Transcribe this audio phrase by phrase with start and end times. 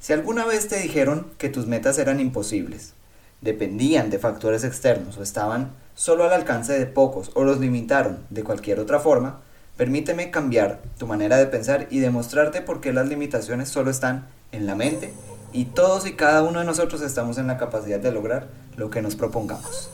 [0.00, 2.94] Si alguna vez te dijeron que tus metas eran imposibles,
[3.42, 8.42] dependían de factores externos o estaban solo al alcance de pocos o los limitaron de
[8.42, 9.40] cualquier otra forma,
[9.76, 14.66] permíteme cambiar tu manera de pensar y demostrarte por qué las limitaciones solo están en
[14.66, 15.12] la mente
[15.52, 19.02] y todos y cada uno de nosotros estamos en la capacidad de lograr lo que
[19.02, 19.90] nos propongamos.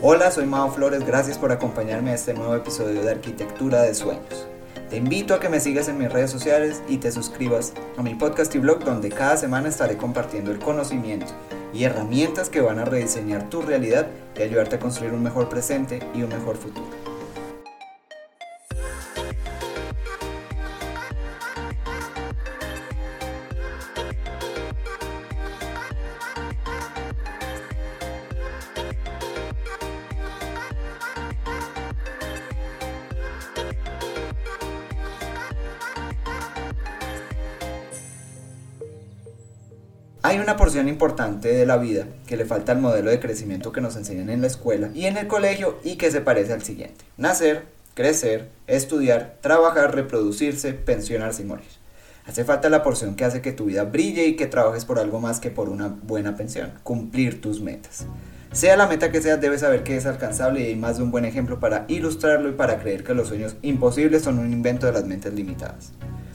[0.00, 4.46] Hola, soy Mao Flores, gracias por acompañarme a este nuevo episodio de Arquitectura de Sueños.
[4.88, 8.14] Te invito a que me sigas en mis redes sociales y te suscribas a mi
[8.14, 11.32] podcast y blog donde cada semana estaré compartiendo el conocimiento
[11.74, 14.06] y herramientas que van a rediseñar tu realidad
[14.38, 17.07] y ayudarte a construir un mejor presente y un mejor futuro.
[40.28, 43.80] Hay una porción importante de la vida que le falta al modelo de crecimiento que
[43.80, 47.02] nos enseñan en la escuela y en el colegio y que se parece al siguiente.
[47.16, 51.64] Nacer, crecer, estudiar, trabajar, reproducirse, pensionarse y morir.
[52.26, 55.18] Hace falta la porción que hace que tu vida brille y que trabajes por algo
[55.18, 58.04] más que por una buena pensión, cumplir tus metas.
[58.52, 61.10] Sea la meta que sea, debes saber que es alcanzable y hay más de un
[61.10, 64.92] buen ejemplo para ilustrarlo y para creer que los sueños imposibles son un invento de
[64.92, 65.92] las mentes limitadas.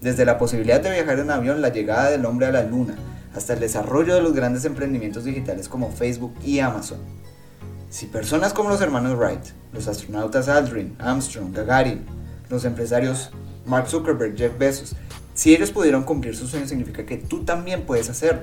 [0.00, 2.94] Desde la posibilidad de viajar en avión, la llegada del hombre a la luna,
[3.34, 6.98] hasta el desarrollo de los grandes emprendimientos digitales como Facebook y Amazon.
[7.90, 12.04] Si personas como los hermanos Wright, los astronautas Aldrin, Armstrong, Gagarin,
[12.48, 13.30] los empresarios
[13.66, 14.94] Mark Zuckerberg, Jeff Bezos,
[15.34, 18.42] si ellos pudieron cumplir sus sueños significa que tú también puedes hacerlo.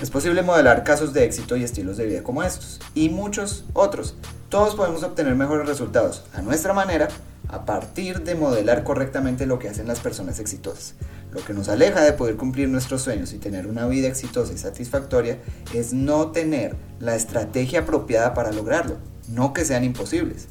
[0.00, 4.14] Es posible modelar casos de éxito y estilos de vida como estos, y muchos otros.
[4.48, 7.08] Todos podemos obtener mejores resultados a nuestra manera
[7.48, 10.94] a partir de modelar correctamente lo que hacen las personas exitosas.
[11.32, 14.58] Lo que nos aleja de poder cumplir nuestros sueños y tener una vida exitosa y
[14.58, 15.38] satisfactoria
[15.72, 18.96] es no tener la estrategia apropiada para lograrlo,
[19.28, 20.48] no que sean imposibles.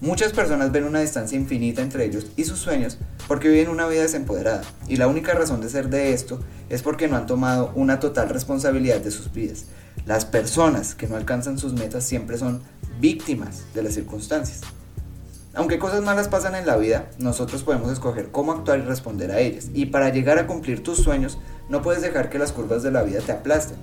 [0.00, 2.98] Muchas personas ven una distancia infinita entre ellos y sus sueños
[3.28, 6.38] porque viven una vida desempoderada y la única razón de ser de esto
[6.68, 9.66] es porque no han tomado una total responsabilidad de sus vidas.
[10.04, 12.62] Las personas que no alcanzan sus metas siempre son
[13.00, 14.60] víctimas de las circunstancias.
[15.56, 19.40] Aunque cosas malas pasan en la vida, nosotros podemos escoger cómo actuar y responder a
[19.40, 19.70] ellas.
[19.72, 21.38] Y para llegar a cumplir tus sueños,
[21.70, 23.78] no puedes dejar que las curvas de la vida te aplasten.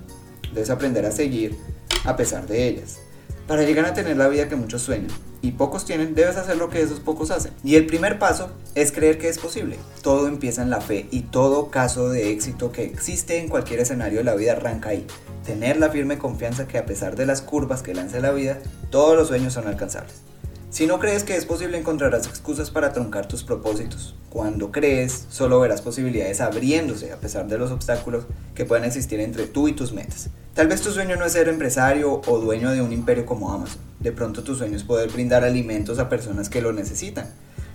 [0.52, 1.58] Debes aprender a seguir
[2.04, 3.00] a pesar de ellas.
[3.48, 5.10] Para llegar a tener la vida que muchos sueñan
[5.42, 7.52] y pocos tienen, debes hacer lo que esos pocos hacen.
[7.64, 9.76] Y el primer paso es creer que es posible.
[10.00, 14.18] Todo empieza en la fe y todo caso de éxito que existe en cualquier escenario
[14.18, 15.06] de la vida arranca ahí.
[15.44, 18.60] Tener la firme confianza que a pesar de las curvas que lance la vida,
[18.90, 20.33] todos los sueños son alcanzables.
[20.74, 24.16] Si no crees que es posible encontrarás excusas para truncar tus propósitos.
[24.28, 28.24] Cuando crees, solo verás posibilidades abriéndose a pesar de los obstáculos
[28.56, 30.30] que pueden existir entre tú y tus metas.
[30.52, 33.78] Tal vez tu sueño no es ser empresario o dueño de un imperio como Amazon.
[34.00, 37.28] De pronto tu sueño es poder brindar alimentos a personas que lo necesitan.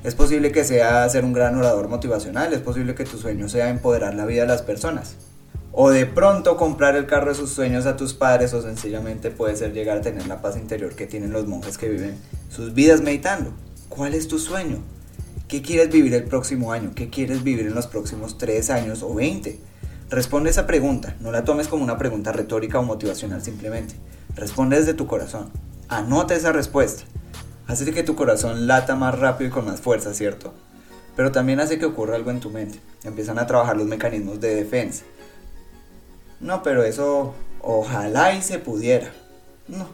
[0.03, 3.69] Es posible que sea ser un gran orador motivacional, es posible que tu sueño sea
[3.69, 5.15] empoderar la vida de las personas
[5.71, 9.55] o de pronto comprar el carro de sus sueños a tus padres o sencillamente puede
[9.55, 12.17] ser llegar a tener la paz interior que tienen los monjes que viven
[12.49, 13.53] sus vidas meditando.
[13.87, 14.77] ¿Cuál es tu sueño?
[15.47, 16.91] ¿Qué quieres vivir el próximo año?
[16.95, 19.59] ¿Qué quieres vivir en los próximos 3 años o 20?
[20.09, 23.95] Responde esa pregunta, no la tomes como una pregunta retórica o motivacional simplemente.
[24.35, 25.51] Responde desde tu corazón.
[25.87, 27.03] Anota esa respuesta.
[27.67, 30.53] Hace que tu corazón lata más rápido y con más fuerza, ¿cierto?
[31.15, 32.79] Pero también hace que ocurra algo en tu mente.
[33.03, 35.03] Empiezan a trabajar los mecanismos de defensa
[36.39, 39.11] no, pero eso ojalá y se pudiera.
[39.67, 39.89] No,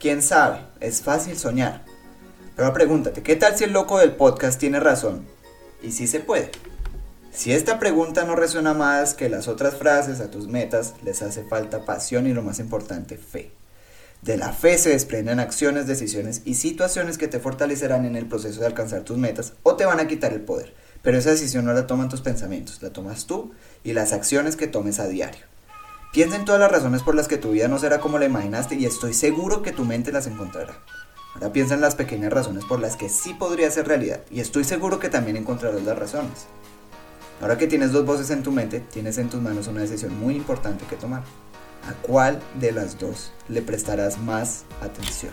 [0.00, 1.84] quién sabe, es fácil soñar.
[2.56, 5.26] Pero pregúntate, ¿qué tal si el loco del podcast tiene razón?
[5.82, 6.50] Y si se puede.
[7.32, 11.44] Si esta pregunta no resuena más que las otras frases a tus metas, les hace
[11.44, 13.52] falta pasión y lo más importante, fe.
[14.20, 18.60] De la fe se desprenden acciones, decisiones y situaciones que te fortalecerán en el proceso
[18.60, 20.74] de alcanzar tus metas o te van a quitar el poder.
[21.02, 23.52] Pero esa decisión no la toman tus pensamientos, la tomas tú
[23.82, 25.51] y las acciones que tomes a diario.
[26.12, 28.74] Piensa en todas las razones por las que tu vida no será como la imaginaste
[28.74, 30.74] y estoy seguro que tu mente las encontrará.
[31.32, 34.64] Ahora piensa en las pequeñas razones por las que sí podría ser realidad y estoy
[34.64, 36.48] seguro que también encontrarás las razones.
[37.40, 40.36] Ahora que tienes dos voces en tu mente, tienes en tus manos una decisión muy
[40.36, 41.22] importante que tomar.
[41.88, 45.32] ¿A cuál de las dos le prestarás más atención?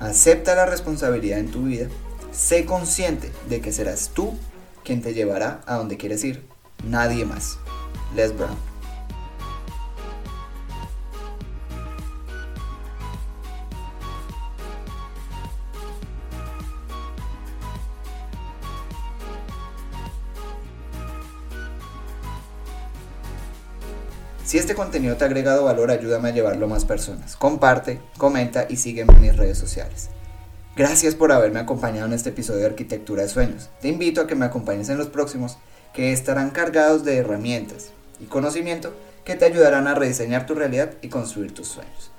[0.00, 1.88] Acepta la responsabilidad en tu vida.
[2.32, 4.38] Sé consciente de que serás tú
[4.84, 6.44] quien te llevará a donde quieres ir,
[6.84, 7.58] nadie más.
[8.14, 8.67] Les Brown.
[24.48, 27.36] Si este contenido te ha agregado valor, ayúdame a llevarlo a más personas.
[27.36, 30.08] Comparte, comenta y sígueme en mis redes sociales.
[30.74, 33.68] Gracias por haberme acompañado en este episodio de Arquitectura de Sueños.
[33.82, 35.58] Te invito a que me acompañes en los próximos,
[35.92, 37.90] que estarán cargados de herramientas
[38.20, 42.10] y conocimiento que te ayudarán a rediseñar tu realidad y construir tus sueños.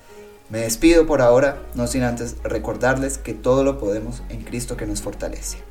[0.51, 4.85] Me despido por ahora, no sin antes recordarles que todo lo podemos en Cristo que
[4.85, 5.68] nos fortalece.